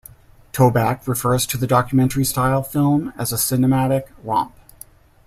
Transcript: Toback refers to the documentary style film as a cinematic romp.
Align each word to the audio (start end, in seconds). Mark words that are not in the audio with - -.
Toback 0.51 1.07
refers 1.07 1.45
to 1.45 1.59
the 1.59 1.67
documentary 1.67 2.25
style 2.25 2.63
film 2.63 3.13
as 3.19 3.31
a 3.31 3.35
cinematic 3.35 4.05
romp. 4.23 4.51